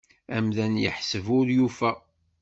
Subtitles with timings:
[0.35, 1.91] Amdan yeḥseb ur yufa.